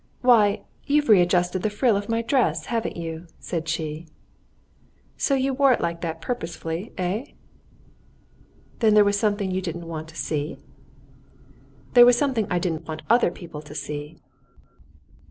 [0.21, 4.07] "Why, you've readjusted the frill of my dress, haven't you?" said she.
[5.15, 7.25] "So you wore it like that purposely, eh?"
[8.79, 10.57] "Then was there something you didn't want to see?"
[11.93, 14.17] "There was something I didn't want other people to see."